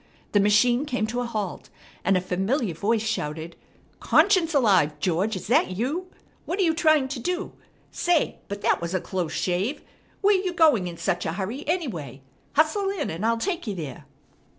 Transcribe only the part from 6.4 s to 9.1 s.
What are you trying to do? Say, but that was a